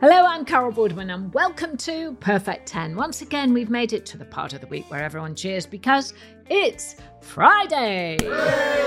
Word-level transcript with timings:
Hello, 0.00 0.29
I'm 0.40 0.46
Carol 0.46 0.72
Vorderman, 0.72 1.12
and 1.12 1.34
welcome 1.34 1.76
to 1.76 2.16
Perfect 2.20 2.66
10. 2.66 2.96
Once 2.96 3.20
again, 3.20 3.52
we've 3.52 3.68
made 3.68 3.92
it 3.92 4.06
to 4.06 4.16
the 4.16 4.24
part 4.24 4.54
of 4.54 4.62
the 4.62 4.66
week 4.68 4.90
where 4.90 5.02
everyone 5.02 5.34
cheers 5.34 5.66
because 5.66 6.14
it's 6.48 6.96
Friday! 7.20 8.16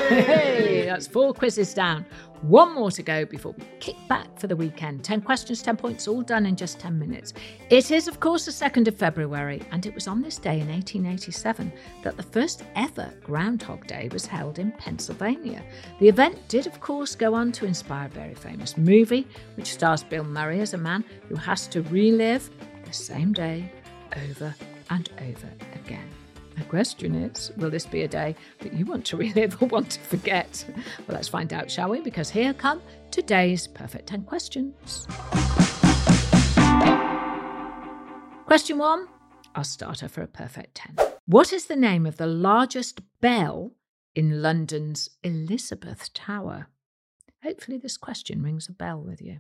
Hey, 0.10 0.86
that's 0.86 1.06
four 1.06 1.32
quizzes 1.32 1.74
down. 1.76 2.06
One 2.42 2.74
more 2.74 2.92
to 2.92 3.02
go 3.02 3.24
before 3.24 3.54
we 3.58 3.64
kick 3.80 3.96
back 4.10 4.38
for 4.38 4.48
the 4.48 4.56
weekend. 4.56 5.02
10 5.06 5.22
questions, 5.22 5.62
10 5.62 5.78
points, 5.78 6.10
all 6.10 6.22
done 6.22 6.46
in 6.46 6.58
just 6.58 6.78
10 6.78 7.00
minutes. 7.00 7.34
It 7.70 7.90
is, 7.90 8.10
of 8.10 8.20
course, 8.20 8.46
the 8.46 8.52
2nd 8.52 8.90
of 8.90 8.98
February, 8.98 9.62
and 9.72 9.86
it 9.86 9.96
was 9.96 10.10
on 10.10 10.22
this 10.22 10.38
day 10.38 10.60
in 10.60 10.68
1887 10.68 11.72
that 12.04 12.18
the 12.18 12.24
first 12.24 12.64
ever 12.76 13.14
Groundhog 13.24 13.88
Day 13.88 14.10
was 14.12 14.26
held 14.26 14.60
in 14.60 14.74
Pennsylvania. 14.74 15.64
The 16.02 16.10
event 16.10 16.38
did, 16.50 16.68
of 16.68 16.82
course, 16.82 17.16
go 17.16 17.34
on 17.34 17.54
to 17.54 17.66
inspire 17.66 18.08
a 18.08 18.10
very 18.10 18.36
famous 18.36 18.78
movie, 18.78 19.26
which 19.56 19.72
stars 19.72 20.04
Bill 20.04 20.26
Murray 20.26 20.60
as 20.60 20.74
a 20.74 20.78
man 20.78 21.06
who 21.30 21.36
has 21.44 21.68
to 21.68 21.82
relive 21.84 22.50
the 22.86 22.94
same 22.94 23.34
day 23.34 23.70
over 24.16 24.56
and 24.90 25.10
over 25.20 25.50
again. 25.76 26.08
The 26.58 26.64
question 26.66 27.16
is, 27.16 27.52
will 27.58 27.70
this 27.70 27.86
be 27.86 28.04
a 28.04 28.08
day 28.08 28.36
that 28.60 28.74
you 28.74 28.86
want 28.86 29.06
to 29.08 29.18
relive 29.26 29.62
or 29.62 29.68
want 29.68 29.92
to 29.92 30.00
forget? 30.00 30.66
Well, 31.08 31.16
let's 31.16 31.28
find 31.28 31.52
out, 31.52 31.70
shall 31.70 31.90
we? 31.90 32.02
Because 32.02 32.30
here 32.30 32.54
come 32.54 32.82
today's 33.12 33.68
perfect 33.68 34.08
10 34.08 34.24
questions. 34.24 35.06
Question 38.46 38.78
one, 38.78 39.08
our 39.56 39.64
starter 39.64 40.08
for 40.08 40.22
a 40.22 40.28
perfect 40.28 40.76
10. 40.76 40.96
What 41.26 41.52
is 41.52 41.66
the 41.66 41.76
name 41.76 42.06
of 42.06 42.18
the 42.18 42.28
largest 42.28 43.02
bell 43.20 43.72
in 44.16 44.42
London's 44.42 45.10
Elizabeth 45.24 46.14
Tower? 46.14 46.68
Hopefully, 47.44 47.78
this 47.78 47.98
question 47.98 48.42
rings 48.42 48.70
a 48.70 48.74
bell 48.74 49.02
with 49.02 49.22
you. 49.22 49.40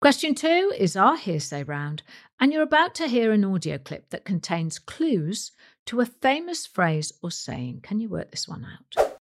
Question 0.00 0.34
two 0.34 0.72
is 0.78 0.96
our 0.96 1.18
hearsay 1.18 1.62
round, 1.62 2.02
and 2.40 2.54
you're 2.54 2.62
about 2.62 2.94
to 2.94 3.06
hear 3.06 3.32
an 3.32 3.44
audio 3.44 3.76
clip 3.76 4.08
that 4.08 4.24
contains 4.24 4.78
clues 4.78 5.52
to 5.84 6.00
a 6.00 6.06
famous 6.06 6.66
phrase 6.66 7.12
or 7.22 7.30
saying. 7.30 7.80
Can 7.82 8.00
you 8.00 8.08
work 8.08 8.30
this 8.30 8.48
one 8.48 8.64
out? 8.64 9.12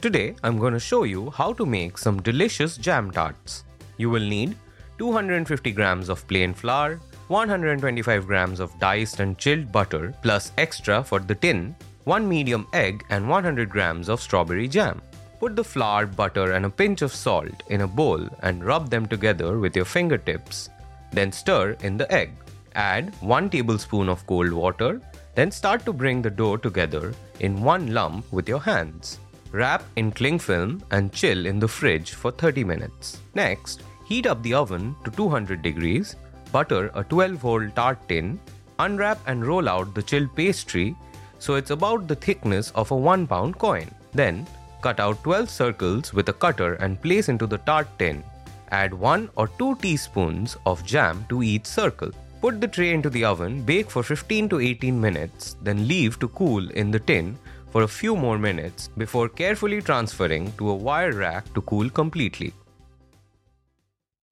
Today 0.00 0.34
I'm 0.42 0.58
going 0.58 0.72
to 0.72 0.80
show 0.80 1.02
you 1.02 1.30
how 1.30 1.52
to 1.54 1.66
make 1.66 1.98
some 1.98 2.22
delicious 2.22 2.76
jam 2.76 3.10
tarts. 3.10 3.64
You 3.98 4.08
will 4.10 4.24
need 4.24 4.56
250 4.98 5.72
grams 5.72 6.08
of 6.08 6.26
plain 6.28 6.54
flour, 6.54 7.00
125 7.32 8.26
grams 8.26 8.60
of 8.60 8.78
diced 8.78 9.18
and 9.20 9.38
chilled 9.38 9.72
butter 9.72 10.14
plus 10.20 10.52
extra 10.58 11.02
for 11.02 11.18
the 11.18 11.34
tin, 11.34 11.74
1 12.04 12.28
medium 12.28 12.66
egg 12.74 13.04
and 13.08 13.26
100 13.26 13.70
grams 13.70 14.10
of 14.10 14.20
strawberry 14.20 14.68
jam. 14.68 15.00
Put 15.40 15.56
the 15.56 15.64
flour, 15.64 16.04
butter 16.04 16.52
and 16.52 16.66
a 16.66 16.70
pinch 16.70 17.00
of 17.00 17.14
salt 17.14 17.62
in 17.70 17.80
a 17.80 17.86
bowl 17.86 18.28
and 18.42 18.62
rub 18.62 18.90
them 18.90 19.06
together 19.06 19.58
with 19.58 19.74
your 19.74 19.86
fingertips. 19.86 20.68
Then 21.10 21.32
stir 21.32 21.74
in 21.80 21.96
the 21.96 22.12
egg. 22.12 22.32
Add 22.74 23.14
1 23.22 23.48
tablespoon 23.48 24.10
of 24.10 24.26
cold 24.26 24.52
water, 24.52 25.00
then 25.34 25.50
start 25.50 25.86
to 25.86 25.94
bring 25.94 26.20
the 26.20 26.28
dough 26.30 26.58
together 26.58 27.14
in 27.40 27.62
one 27.62 27.94
lump 27.94 28.30
with 28.30 28.46
your 28.46 28.60
hands. 28.60 29.18
Wrap 29.52 29.82
in 29.96 30.12
cling 30.12 30.38
film 30.38 30.82
and 30.90 31.14
chill 31.14 31.46
in 31.46 31.58
the 31.58 31.68
fridge 31.68 32.12
for 32.12 32.30
30 32.30 32.62
minutes. 32.64 33.20
Next, 33.34 33.84
heat 34.04 34.26
up 34.26 34.42
the 34.42 34.52
oven 34.52 34.94
to 35.06 35.10
200 35.10 35.62
degrees 35.62 36.14
butter 36.52 36.90
a 36.94 37.02
12 37.02 37.40
hole 37.40 37.68
tart 37.70 37.98
tin, 38.08 38.38
unwrap 38.78 39.18
and 39.26 39.46
roll 39.46 39.68
out 39.68 39.94
the 39.94 40.02
chilled 40.02 40.34
pastry 40.36 40.94
so 41.38 41.54
it's 41.56 41.70
about 41.70 42.06
the 42.06 42.14
thickness 42.14 42.70
of 42.72 42.90
a 42.92 42.96
1 42.96 43.26
pound 43.26 43.58
coin. 43.58 43.90
Then, 44.12 44.46
cut 44.80 45.00
out 45.00 45.22
12 45.24 45.50
circles 45.50 46.12
with 46.12 46.28
a 46.28 46.32
cutter 46.32 46.74
and 46.74 47.00
place 47.02 47.28
into 47.28 47.46
the 47.46 47.58
tart 47.58 47.88
tin. 47.98 48.22
Add 48.70 48.94
1 48.94 49.30
or 49.36 49.48
2 49.58 49.76
teaspoons 49.76 50.56
of 50.66 50.84
jam 50.84 51.24
to 51.30 51.42
each 51.42 51.66
circle. 51.66 52.12
Put 52.40 52.60
the 52.60 52.68
tray 52.68 52.92
into 52.92 53.10
the 53.10 53.24
oven, 53.24 53.62
bake 53.62 53.90
for 53.90 54.02
15 54.02 54.48
to 54.50 54.60
18 54.60 55.00
minutes, 55.00 55.56
then 55.62 55.86
leave 55.88 56.18
to 56.20 56.28
cool 56.28 56.70
in 56.70 56.90
the 56.90 57.00
tin 57.00 57.36
for 57.70 57.82
a 57.82 57.88
few 57.88 58.14
more 58.14 58.38
minutes 58.38 58.88
before 58.96 59.28
carefully 59.28 59.80
transferring 59.80 60.52
to 60.58 60.70
a 60.70 60.74
wire 60.74 61.12
rack 61.12 61.52
to 61.54 61.62
cool 61.62 61.88
completely. 61.90 62.52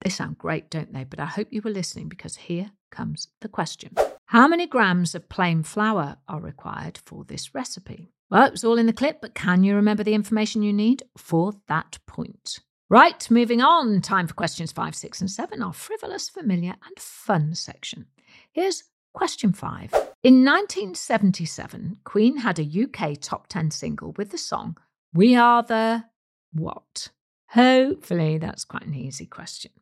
They 0.03 0.11
sound 0.11 0.39
great, 0.39 0.71
don't 0.71 0.93
they? 0.93 1.05
But 1.05 1.21
I 1.21 1.27
hope 1.27 1.49
you 1.51 1.61
were 1.63 1.71
listening 1.71 2.09
because 2.09 2.37
here 2.37 2.71
comes 2.91 3.29
the 3.41 3.49
question 3.49 3.95
How 4.27 4.49
many 4.49 4.67
grams 4.67 5.15
of 5.15 5.29
plain 5.29 5.63
flour 5.63 6.17
are 6.29 6.41
required 6.41 6.99
for 7.05 7.25
this 7.25 7.55
recipe? 7.55 8.13
Well, 8.31 8.47
it 8.47 8.53
was 8.53 8.65
all 8.65 8.79
in 8.79 8.87
the 8.87 8.93
clip, 8.93 9.21
but 9.21 9.35
can 9.35 9.65
you 9.65 9.75
remember 9.75 10.05
the 10.05 10.15
information 10.15 10.63
you 10.63 10.73
need 10.73 11.03
for 11.17 11.53
that 11.67 11.99
point? 12.07 12.61
Right, 12.89 13.31
moving 13.31 13.61
on. 13.61 14.01
Time 14.01 14.27
for 14.27 14.35
questions 14.35 14.73
five, 14.73 14.95
six, 14.95 15.21
and 15.21 15.31
seven, 15.31 15.63
our 15.63 15.73
frivolous, 15.73 16.29
familiar, 16.29 16.75
and 16.85 16.99
fun 16.99 17.55
section. 17.55 18.07
Here's 18.53 18.85
question 19.13 19.53
five. 19.53 19.93
In 20.23 20.45
1977, 20.45 21.99
Queen 22.05 22.39
had 22.39 22.59
a 22.59 22.85
UK 22.85 23.19
top 23.21 23.47
10 23.49 23.71
single 23.71 24.13
with 24.17 24.31
the 24.31 24.39
song 24.39 24.77
We 25.13 25.35
Are 25.35 25.63
the 25.63 26.05
What? 26.53 27.09
Hopefully, 27.51 28.39
that's 28.39 28.65
quite 28.65 28.87
an 28.87 28.95
easy 28.95 29.27
question. 29.27 29.73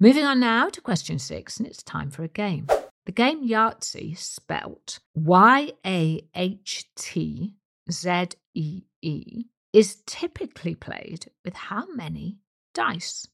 Moving 0.00 0.24
on 0.24 0.40
now 0.40 0.68
to 0.68 0.80
question 0.80 1.18
six, 1.18 1.58
and 1.58 1.66
it's 1.66 1.82
time 1.82 2.10
for 2.10 2.24
a 2.24 2.28
game. 2.28 2.66
The 3.06 3.12
game 3.12 3.48
Yahtzee, 3.48 4.16
spelt 4.16 5.00
Y 5.14 5.72
A 5.86 6.28
H 6.34 6.86
T 6.96 7.54
Z 7.90 8.28
E 8.54 8.82
E, 9.02 9.44
is 9.72 10.02
typically 10.06 10.74
played 10.74 11.26
with 11.44 11.54
how 11.54 11.86
many 11.94 12.38
dice? 12.74 13.26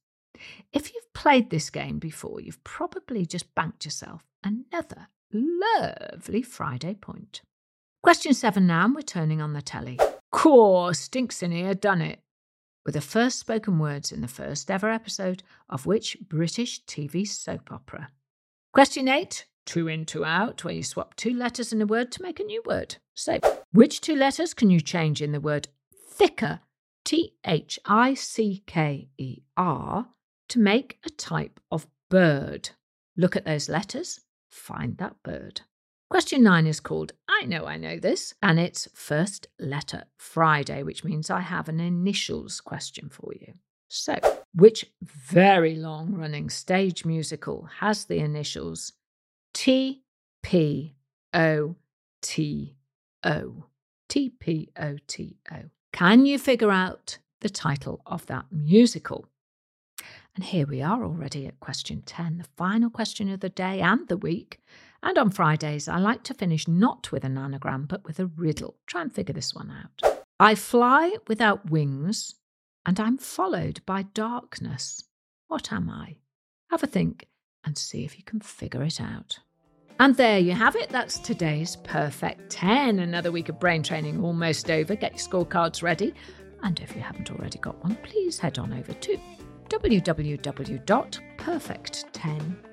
If 0.72 0.94
you've 0.94 1.12
played 1.14 1.50
this 1.50 1.70
game 1.70 1.98
before, 1.98 2.40
you've 2.40 2.62
probably 2.64 3.26
just 3.26 3.54
banked 3.54 3.84
yourself 3.84 4.24
another 4.44 5.08
lovely 5.32 6.42
Friday 6.42 6.94
point. 6.94 7.42
Question 8.02 8.34
seven 8.34 8.66
now, 8.66 8.84
and 8.84 8.94
we're 8.94 9.02
turning 9.02 9.40
on 9.42 9.52
the 9.52 9.62
telly. 9.62 9.98
Core 10.30 10.94
stinks 10.94 11.42
in 11.42 11.50
here, 11.50 11.74
done 11.74 12.00
it 12.02 12.20
were 12.88 12.92
the 12.92 13.00
first 13.02 13.38
spoken 13.38 13.78
words 13.78 14.12
in 14.12 14.22
the 14.22 14.26
first 14.26 14.70
ever 14.70 14.88
episode 14.88 15.42
of 15.68 15.84
which 15.84 16.16
British 16.26 16.82
TV 16.86 17.28
soap 17.28 17.70
opera? 17.70 18.08
Question 18.72 19.08
eight 19.08 19.44
two 19.66 19.88
in, 19.88 20.06
two 20.06 20.24
out, 20.24 20.64
where 20.64 20.72
you 20.72 20.82
swap 20.82 21.14
two 21.14 21.34
letters 21.34 21.70
in 21.70 21.82
a 21.82 21.86
word 21.86 22.10
to 22.10 22.22
make 22.22 22.40
a 22.40 22.44
new 22.44 22.62
word. 22.64 22.96
So, 23.12 23.40
which 23.74 24.00
two 24.00 24.16
letters 24.16 24.54
can 24.54 24.70
you 24.70 24.80
change 24.80 25.20
in 25.20 25.32
the 25.32 25.40
word 25.40 25.68
thicker, 25.92 26.60
T 27.04 27.34
H 27.46 27.78
I 27.84 28.14
C 28.14 28.62
K 28.66 29.10
E 29.18 29.42
R, 29.58 30.06
to 30.48 30.58
make 30.58 30.98
a 31.04 31.10
type 31.10 31.60
of 31.70 31.86
bird? 32.08 32.70
Look 33.18 33.36
at 33.36 33.44
those 33.44 33.68
letters, 33.68 34.20
find 34.48 34.96
that 34.96 35.22
bird. 35.22 35.60
Question 36.08 36.42
nine 36.42 36.66
is 36.66 36.80
called 36.80 37.12
I 37.40 37.44
Know 37.44 37.66
I 37.66 37.76
Know 37.76 37.98
This, 37.98 38.34
and 38.42 38.58
it's 38.58 38.88
First 38.94 39.46
Letter 39.60 40.04
Friday, 40.16 40.82
which 40.82 41.04
means 41.04 41.30
I 41.30 41.40
have 41.40 41.68
an 41.68 41.78
initials 41.78 42.60
question 42.60 43.08
for 43.08 43.32
you. 43.32 43.54
So, 43.88 44.18
which 44.54 44.84
very 45.02 45.76
long 45.76 46.14
running 46.14 46.50
stage 46.50 47.04
musical 47.04 47.68
has 47.78 48.06
the 48.06 48.18
initials 48.18 48.92
T 49.54 50.02
P 50.42 50.96
O 51.32 51.76
T 52.22 52.76
O? 53.22 53.64
T 54.08 54.30
P 54.30 54.70
O 54.76 54.96
T 55.06 55.36
O. 55.52 55.56
Can 55.92 56.26
you 56.26 56.38
figure 56.38 56.72
out 56.72 57.18
the 57.40 57.50
title 57.50 58.00
of 58.04 58.26
that 58.26 58.46
musical? 58.50 59.26
And 60.34 60.42
here 60.44 60.66
we 60.66 60.82
are 60.82 61.04
already 61.04 61.46
at 61.46 61.60
question 61.60 62.02
10, 62.04 62.38
the 62.38 62.48
final 62.56 62.90
question 62.90 63.28
of 63.28 63.40
the 63.40 63.48
day 63.48 63.80
and 63.80 64.08
the 64.08 64.16
week. 64.16 64.60
And 65.02 65.16
on 65.18 65.30
Fridays, 65.30 65.88
I 65.88 65.98
like 65.98 66.22
to 66.24 66.34
finish 66.34 66.66
not 66.66 67.12
with 67.12 67.24
an 67.24 67.38
anagram, 67.38 67.86
but 67.86 68.04
with 68.04 68.18
a 68.18 68.26
riddle. 68.26 68.76
Try 68.86 69.02
and 69.02 69.12
figure 69.12 69.34
this 69.34 69.54
one 69.54 69.70
out. 69.70 70.18
I 70.40 70.54
fly 70.54 71.16
without 71.26 71.70
wings, 71.70 72.34
and 72.86 72.98
I'm 72.98 73.18
followed 73.18 73.80
by 73.86 74.02
darkness. 74.02 75.04
What 75.46 75.72
am 75.72 75.88
I? 75.88 76.16
Have 76.70 76.82
a 76.82 76.86
think 76.86 77.26
and 77.64 77.76
see 77.76 78.04
if 78.04 78.18
you 78.18 78.24
can 78.24 78.40
figure 78.40 78.82
it 78.82 79.00
out. 79.00 79.38
And 80.00 80.16
there 80.16 80.38
you 80.38 80.52
have 80.52 80.76
it. 80.76 80.90
That's 80.90 81.18
today's 81.18 81.76
Perfect 81.76 82.50
10. 82.50 83.00
Another 83.00 83.32
week 83.32 83.48
of 83.48 83.58
brain 83.58 83.82
training 83.82 84.22
almost 84.22 84.70
over. 84.70 84.94
Get 84.94 85.12
your 85.12 85.44
scorecards 85.44 85.82
ready. 85.82 86.14
And 86.62 86.78
if 86.80 86.94
you 86.94 87.02
haven't 87.02 87.30
already 87.30 87.58
got 87.58 87.82
one, 87.82 87.96
please 87.96 88.38
head 88.38 88.58
on 88.58 88.72
over 88.72 88.92
to 88.92 89.18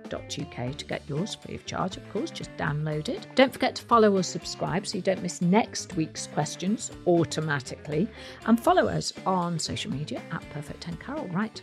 www.perfect10.uk 0.10 0.78
to 0.78 0.86
get 0.86 1.02
yours 1.08 1.36
free 1.36 1.56
of 1.56 1.66
charge, 1.66 1.98
of 1.98 2.10
course. 2.12 2.32
Just 2.32 2.56
download 2.58 3.10
it. 3.10 3.28
Don't 3.36 3.52
forget 3.52 3.76
to 3.76 3.84
follow 3.84 4.16
or 4.16 4.24
subscribe 4.24 4.88
so 4.88 4.98
you 4.98 5.02
don't 5.02 5.22
miss 5.22 5.42
next 5.42 5.96
week's 5.96 6.28
questions 6.28 6.92
automatically. 7.08 8.08
And 8.46 8.60
follow 8.62 8.88
us 8.88 9.14
on 9.26 9.60
social 9.60 9.92
media 9.92 10.22
at 10.32 10.44
Perfect10Carol. 10.54 11.34
Right. 11.34 11.62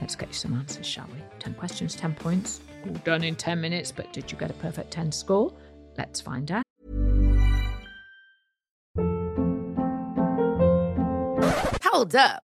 Let's 0.00 0.14
get 0.14 0.28
you 0.28 0.34
some 0.34 0.54
answers, 0.54 0.86
shall 0.86 1.06
we? 1.12 1.22
10 1.40 1.54
questions, 1.54 1.96
10 1.96 2.14
points. 2.14 2.60
All 2.86 2.94
done 3.04 3.24
in 3.24 3.34
10 3.34 3.60
minutes, 3.60 3.90
but 3.90 4.12
did 4.12 4.30
you 4.30 4.38
get 4.38 4.50
a 4.50 4.54
perfect 4.54 4.90
10 4.92 5.10
score? 5.10 5.52
Let's 5.96 6.20
find 6.20 6.50
out. 6.52 6.62
Hold 11.82 12.14
up. 12.14 12.47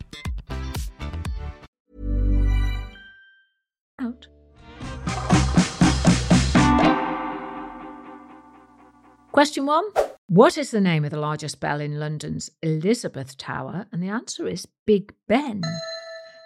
Question 9.31 9.65
one 9.65 9.85
What 10.27 10.57
is 10.57 10.71
the 10.71 10.81
name 10.81 11.05
of 11.05 11.11
the 11.11 11.19
largest 11.19 11.61
bell 11.61 11.79
in 11.79 11.97
London's 11.97 12.51
Elizabeth 12.61 13.37
Tower? 13.37 13.85
And 13.89 14.03
the 14.03 14.09
answer 14.09 14.45
is 14.45 14.67
Big 14.85 15.13
Ben. 15.29 15.61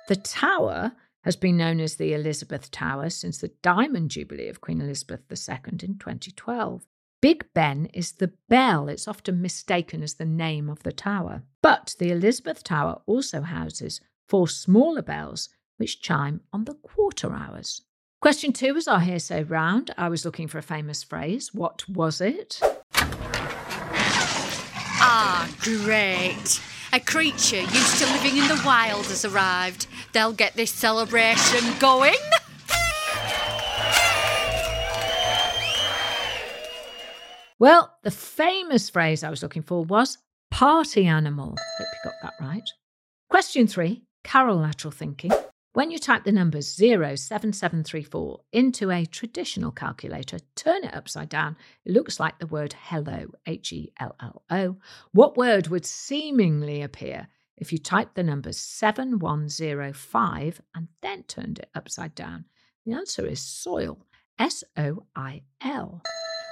The 0.08 0.16
tower 0.16 0.92
has 1.24 1.36
been 1.36 1.58
known 1.58 1.80
as 1.80 1.96
the 1.96 2.14
Elizabeth 2.14 2.70
Tower 2.70 3.10
since 3.10 3.40
the 3.40 3.52
Diamond 3.64 4.12
Jubilee 4.12 4.50
of 4.50 4.62
Queen 4.62 4.82
Elizabeth 4.82 5.22
II 5.32 5.58
in 5.82 5.98
2012. 5.98 6.86
Big 7.24 7.52
Ben 7.56 7.88
is 7.88 8.12
the 8.12 8.34
bell, 8.50 8.88
it's 8.88 9.08
often 9.08 9.42
mistaken 9.42 10.04
as 10.04 10.14
the 10.14 10.26
name 10.26 10.70
of 10.70 10.84
the 10.84 10.92
tower. 10.92 11.42
But 11.64 11.96
the 11.98 12.12
Elizabeth 12.12 12.64
Tower 12.64 13.02
also 13.08 13.42
houses 13.42 14.00
four 14.30 14.48
smaller 14.48 15.02
bells 15.02 15.50
which 15.78 16.02
chime 16.02 16.42
on 16.54 16.66
the 16.66 16.76
quarter 16.76 17.34
hours. 17.34 17.82
Question 18.22 18.54
two 18.54 18.74
was 18.74 18.88
our 18.88 19.00
hearsay 19.00 19.44
round. 19.44 19.94
I 19.98 20.10
was 20.10 20.26
looking 20.26 20.48
for 20.48 20.58
a 20.58 20.64
famous 20.64 21.04
phrase. 21.04 21.54
What 21.54 21.88
was 21.88 22.22
it? 22.22 22.60
Ah, 25.08 25.48
great. 25.60 26.62
A 26.92 27.00
creature 27.00 27.62
used 27.62 28.00
to 28.00 28.06
living 28.14 28.38
in 28.38 28.48
the 28.48 28.62
wild 28.66 29.06
has 29.08 29.26
arrived. 29.26 29.88
They'll 30.14 30.34
get 30.34 30.54
this 30.56 30.72
celebration 30.72 31.60
going. 31.80 32.16
Well, 37.60 37.96
the 38.04 38.12
famous 38.12 38.90
phrase 38.90 39.24
I 39.24 39.30
was 39.30 39.44
looking 39.44 39.62
for 39.62 39.86
was 39.86 40.18
party 40.52 41.06
animal. 41.06 41.56
Hope 41.78 41.88
you 41.94 42.00
got 42.04 42.16
that 42.24 42.34
right. 42.40 42.70
Question 43.30 43.68
three 43.68 44.04
Carol 44.24 44.58
lateral 44.58 44.92
thinking. 44.92 45.32
When 45.76 45.92
you 45.92 46.00
type 46.00 46.24
the 46.24 46.32
numbers 46.32 46.70
07734 46.70 48.40
into 48.54 48.92
a 48.92 49.06
traditional 49.06 49.74
calculator, 49.74 50.38
turn 50.56 50.86
it 50.86 50.96
upside 50.96 51.28
down, 51.28 51.58
it 51.84 51.92
looks 51.92 52.18
like 52.18 52.40
the 52.40 52.48
word 52.48 52.74
hello, 52.80 53.26
H 53.46 53.74
E 53.74 53.92
L 54.00 54.16
L 54.22 54.44
O. 54.50 54.78
What 55.12 55.36
word 55.36 55.68
would 55.68 55.86
seemingly 55.86 56.82
appear 56.82 57.28
if 57.58 57.74
you 57.74 57.78
typed 57.78 58.16
the 58.16 58.24
numbers 58.24 58.58
7105 58.58 60.62
and 60.76 60.88
then 61.02 61.24
turned 61.24 61.60
it 61.60 61.70
upside 61.76 62.16
down? 62.16 62.46
The 62.86 62.94
answer 62.94 63.26
is 63.26 63.42
soil, 63.42 64.00
S 64.40 64.64
O 64.78 65.04
I 65.14 65.42
L. 65.62 66.02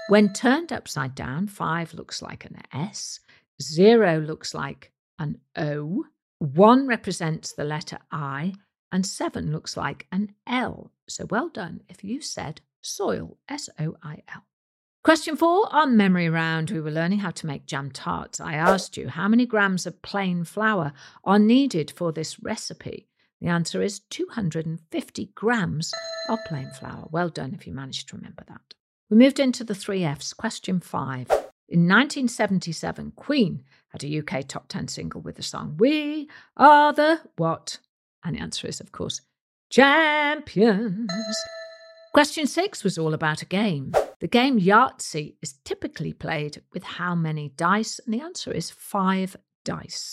When 0.10 0.34
turned 0.34 0.74
upside 0.74 1.16
down, 1.16 1.48
5 1.48 1.94
looks 1.94 2.22
like 2.22 2.44
an 2.44 2.58
S, 2.74 3.22
0 3.62 4.20
looks 4.20 4.54
like 4.54 4.92
an 5.18 5.38
O, 5.56 6.04
1 6.40 6.88
represents 6.88 7.54
the 7.54 7.64
letter 7.64 8.00
I, 8.12 8.56
and 8.94 9.06
7 9.06 9.52
looks 9.52 9.76
like 9.76 10.06
an 10.12 10.36
L. 10.48 10.92
So 11.10 11.26
well 11.26 11.50
done 11.50 11.82
if 11.90 12.04
you 12.04 12.22
said 12.22 12.62
soil, 12.80 13.40
S 13.50 13.68
O 13.80 13.98
I 14.04 14.22
L. 14.34 14.44
Question 15.04 15.36
four 15.36 15.68
on 15.74 15.98
memory 15.98 16.30
round, 16.30 16.70
we 16.72 16.80
were 16.80 16.92
learning 16.92 17.20
how 17.20 17.32
to 17.32 17.48
make 17.48 17.66
jam 17.66 17.92
tarts. 17.92 18.40
I 18.40 18.54
asked 18.54 18.96
you 18.96 19.10
how 19.10 19.28
many 19.28 19.46
grams 19.46 19.86
of 19.86 20.02
plain 20.02 20.46
flour 20.46 20.94
are 21.26 21.40
needed 21.40 21.92
for 21.92 22.14
this 22.14 22.40
recipe. 22.42 23.08
The 23.42 23.48
answer 23.48 23.82
is 23.82 24.00
250 24.00 25.26
grams 25.36 25.94
of 26.30 26.40
plain 26.48 26.70
flour. 26.70 27.08
Well 27.12 27.28
done 27.30 27.54
if 27.54 27.68
you 27.68 27.74
managed 27.74 28.10
to 28.10 28.16
remember 28.16 28.46
that. 28.48 28.76
We 29.10 29.18
moved 29.18 29.40
into 29.40 29.66
the 29.66 29.76
three 29.76 30.06
F's. 30.06 30.34
Question 30.34 30.80
five. 30.80 31.28
In 31.68 31.88
1977, 31.88 33.14
Queen 33.16 33.64
had 33.90 34.04
a 34.04 34.20
UK 34.20 34.48
top 34.48 34.68
10 34.70 34.88
single 34.88 35.22
with 35.22 35.36
the 35.36 35.44
song 35.44 35.76
We 35.78 36.30
Are 36.56 36.94
the 36.94 37.22
What? 37.36 37.80
And 38.24 38.36
the 38.36 38.42
answer 38.42 38.68
is, 38.68 38.80
of 38.80 38.92
course, 38.92 39.22
champions. 39.70 41.10
Question 42.14 42.46
six 42.46 42.84
was 42.84 42.98
all 42.98 43.14
about 43.14 43.42
a 43.42 43.46
game. 43.46 43.92
The 44.20 44.28
game 44.28 44.60
Yahtzee 44.60 45.36
is 45.42 45.56
typically 45.66 46.14
played 46.14 46.62
with 46.72 46.84
how 46.84 47.16
many 47.16 47.50
dice? 47.58 48.00
And 48.06 48.14
the 48.14 48.22
answer 48.22 48.52
is 48.52 48.70
five 48.70 49.36
dice. 49.66 50.12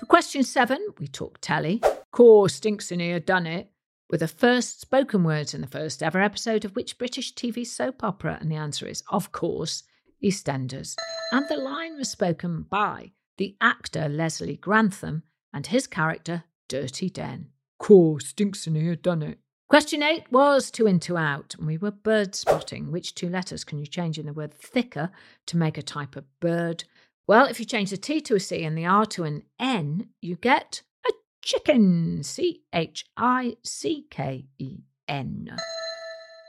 For 0.00 0.06
question 0.06 0.42
seven, 0.42 0.84
we 0.98 1.06
talked 1.06 1.42
telly. 1.42 1.80
Core 2.12 2.48
stinks 2.48 2.90
in 2.90 3.00
here, 3.00 3.20
done 3.20 3.46
it. 3.46 3.70
With 4.10 4.20
the 4.20 4.28
first 4.28 4.80
spoken 4.80 5.24
words 5.24 5.54
in 5.54 5.60
the 5.60 5.66
first 5.66 6.02
ever 6.02 6.20
episode 6.20 6.64
of 6.64 6.76
which 6.76 6.98
British 6.98 7.34
TV 7.34 7.66
soap 7.66 8.04
opera? 8.04 8.38
And 8.40 8.50
the 8.50 8.56
answer 8.56 8.86
is, 8.86 9.02
of 9.10 9.32
course, 9.32 9.82
EastEnders. 10.22 10.94
And 11.32 11.48
the 11.48 11.56
line 11.56 11.96
was 11.96 12.10
spoken 12.10 12.66
by 12.68 13.12
the 13.38 13.56
actor 13.60 14.08
Leslie 14.08 14.56
Grantham 14.56 15.22
and 15.52 15.66
his 15.66 15.86
character 15.86 16.44
Dirty 16.68 17.10
Den. 17.10 17.48
Core 17.78 18.20
stinks 18.20 18.66
in 18.66 18.74
here, 18.74 18.96
done 18.96 19.22
it. 19.22 19.38
Question 19.68 20.02
eight 20.02 20.30
was 20.30 20.70
two 20.70 20.86
in, 20.86 21.00
two 21.00 21.16
out, 21.16 21.54
and 21.58 21.66
we 21.66 21.76
were 21.76 21.90
bird 21.90 22.34
spotting. 22.34 22.92
Which 22.92 23.14
two 23.14 23.28
letters 23.28 23.64
can 23.64 23.78
you 23.78 23.86
change 23.86 24.18
in 24.18 24.26
the 24.26 24.32
word 24.32 24.54
thicker 24.54 25.10
to 25.46 25.56
make 25.56 25.76
a 25.76 25.82
type 25.82 26.14
of 26.14 26.24
bird? 26.40 26.84
Well, 27.26 27.46
if 27.46 27.58
you 27.58 27.66
change 27.66 27.90
the 27.90 27.96
T 27.96 28.20
to 28.20 28.36
a 28.36 28.40
C 28.40 28.62
and 28.62 28.78
the 28.78 28.86
R 28.86 29.04
to 29.06 29.24
an 29.24 29.42
N, 29.58 30.10
you 30.22 30.36
get 30.36 30.82
a 31.04 31.12
chicken. 31.42 32.22
C 32.22 32.62
H 32.72 33.04
I 33.16 33.56
C 33.64 34.06
K 34.08 34.46
E 34.58 34.78
N. 35.08 35.56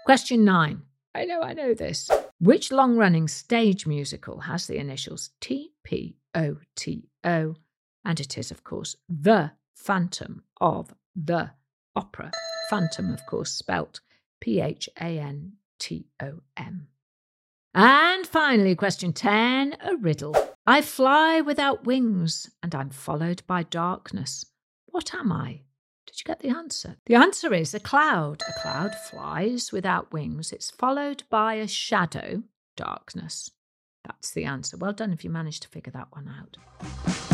Question 0.05 0.45
nine. 0.45 0.83
I 1.15 1.25
know, 1.25 1.41
I 1.41 1.53
know 1.53 1.74
this. 1.74 2.12
Which 2.39 2.71
long 2.71 2.95
running 2.95 3.27
stage 3.27 3.88
musical 3.88 4.41
has 4.41 4.67
the 4.67 4.77
initials 4.77 5.31
T 5.41 5.71
P 5.83 6.17
O 6.36 6.57
T 6.75 7.09
O? 7.24 7.55
And 8.05 8.19
it 8.19 8.38
is, 8.38 8.51
of 8.51 8.63
course, 8.63 8.95
The 9.09 9.51
Phantom 9.77 10.43
of 10.60 10.93
the 11.15 11.51
Opera. 11.96 12.31
Phantom, 12.69 13.13
of 13.13 13.25
course, 13.25 13.51
spelt 13.51 14.01
P 14.41 14.60
H 14.60 14.89
A 15.00 15.19
N 15.19 15.53
T 15.79 16.07
O 16.22 16.41
M. 16.57 16.88
And 17.74 18.25
finally, 18.25 18.75
question 18.75 19.13
10 19.13 19.77
a 19.81 19.96
riddle. 19.96 20.36
I 20.65 20.81
fly 20.81 21.41
without 21.41 21.86
wings 21.86 22.50
and 22.62 22.74
I'm 22.74 22.89
followed 22.89 23.43
by 23.48 23.63
darkness. 23.63 24.46
What 24.88 25.13
am 25.13 25.31
I? 25.31 25.62
Did 26.07 26.19
you 26.19 26.24
get 26.25 26.39
the 26.39 26.50
answer? 26.50 26.98
The 27.05 27.15
answer 27.15 27.53
is 27.53 27.74
a 27.74 27.79
cloud. 27.79 28.41
A 28.48 28.60
cloud 28.60 28.96
flies 28.96 29.72
without 29.72 30.12
wings. 30.12 30.51
It's 30.51 30.72
followed 30.72 31.24
by 31.29 31.55
a 31.55 31.67
shadow, 31.67 32.43
darkness. 32.75 33.51
That's 34.03 34.31
the 34.31 34.46
answer. 34.46 34.75
Well 34.75 34.93
done 34.93 35.13
if 35.13 35.24
you 35.24 35.29
managed 35.29 35.62
to 35.63 35.69
figure 35.69 35.91
that 35.93 36.07
one 36.12 36.27
out. 36.27 37.26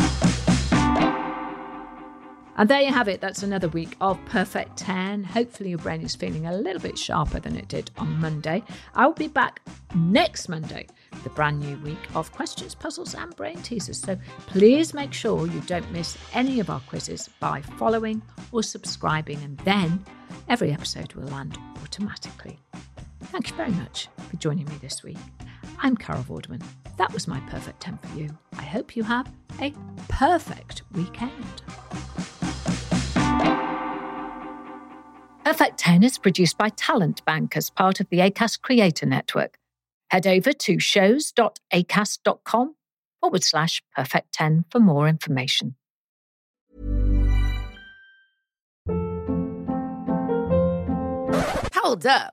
And 2.56 2.68
there 2.68 2.82
you 2.82 2.92
have 2.92 3.08
it. 3.08 3.20
That's 3.20 3.42
another 3.42 3.68
week 3.68 3.96
of 4.00 4.24
Perfect 4.26 4.76
10. 4.76 5.24
Hopefully, 5.24 5.70
your 5.70 5.78
brain 5.78 6.02
is 6.02 6.14
feeling 6.14 6.46
a 6.46 6.56
little 6.56 6.80
bit 6.80 6.96
sharper 6.96 7.40
than 7.40 7.56
it 7.56 7.66
did 7.66 7.90
on 7.98 8.20
Monday. 8.20 8.62
I'll 8.94 9.12
be 9.12 9.26
back 9.26 9.60
next 9.96 10.48
Monday 10.48 10.86
with 11.12 11.26
a 11.26 11.30
brand 11.30 11.58
new 11.58 11.76
week 11.78 11.98
of 12.14 12.30
questions, 12.32 12.74
puzzles, 12.74 13.14
and 13.14 13.34
brain 13.34 13.60
teasers. 13.62 13.98
So 14.00 14.16
please 14.46 14.94
make 14.94 15.12
sure 15.12 15.48
you 15.48 15.60
don't 15.62 15.90
miss 15.90 16.16
any 16.32 16.60
of 16.60 16.70
our 16.70 16.80
quizzes 16.80 17.28
by 17.40 17.60
following 17.60 18.22
or 18.52 18.62
subscribing, 18.62 19.42
and 19.42 19.58
then 19.58 20.04
every 20.48 20.72
episode 20.72 21.12
will 21.14 21.28
land 21.28 21.58
automatically. 21.82 22.60
Thank 23.24 23.50
you 23.50 23.56
very 23.56 23.72
much 23.72 24.08
for 24.28 24.36
joining 24.36 24.66
me 24.66 24.76
this 24.80 25.02
week. 25.02 25.18
I'm 25.80 25.96
Carol 25.96 26.22
Vorderman. 26.22 26.62
That 26.98 27.12
was 27.12 27.26
my 27.26 27.40
perfect 27.50 27.80
10 27.80 27.98
for 27.98 28.16
you. 28.16 28.38
I 28.56 28.62
hope 28.62 28.94
you 28.94 29.02
have 29.02 29.28
a 29.60 29.74
perfect 30.08 30.82
weekend. 30.92 31.62
Perfect 35.44 35.78
10 35.78 36.02
is 36.02 36.16
produced 36.16 36.56
by 36.56 36.70
Talent 36.70 37.22
Bank 37.26 37.54
as 37.54 37.68
part 37.68 38.00
of 38.00 38.08
the 38.08 38.20
ACAST 38.20 38.62
Creator 38.62 39.04
Network. 39.04 39.58
Head 40.08 40.26
over 40.26 40.54
to 40.54 40.78
shows.acast.com 40.78 42.74
forward 43.20 43.44
slash 43.44 43.82
perfect 43.94 44.32
10 44.32 44.64
for 44.70 44.80
more 44.80 45.06
information. 45.06 45.76
Hold 51.74 52.06
up. 52.06 52.32